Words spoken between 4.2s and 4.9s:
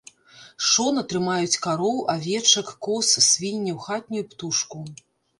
птушку.